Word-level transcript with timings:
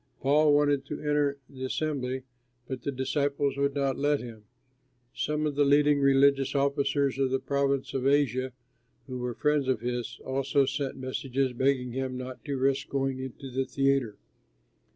Paul 0.19 0.55
wanted 0.55 0.83
to 0.85 0.99
enter 0.99 1.37
the 1.47 1.63
assembly, 1.63 2.23
but 2.67 2.81
the 2.81 2.91
disciples 2.91 3.55
would 3.55 3.75
not 3.75 3.99
let 3.99 4.19
him. 4.19 4.45
Some 5.13 5.45
of 5.45 5.53
the 5.53 5.63
leading 5.63 5.99
religious 5.99 6.55
officers 6.55 7.19
of 7.19 7.29
the 7.29 7.37
province 7.39 7.93
of 7.93 8.07
Asia, 8.07 8.51
who 9.05 9.19
were 9.19 9.35
friends 9.35 9.67
of 9.67 9.81
his, 9.81 10.19
also 10.25 10.65
sent 10.65 10.97
messages 10.97 11.53
begging 11.53 11.91
him 11.91 12.17
not 12.17 12.43
to 12.45 12.57
risk 12.57 12.89
going 12.89 13.19
into 13.19 13.51
the 13.51 13.67
theatre. 13.67 14.15